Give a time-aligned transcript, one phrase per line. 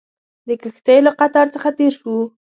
[0.47, 2.19] د کښتیو له قطار څخه تېر شوو.